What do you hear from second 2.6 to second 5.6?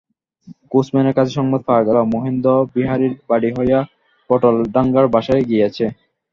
বিহারীর বাড়ি হইয়া পটলডাঙার বাসায়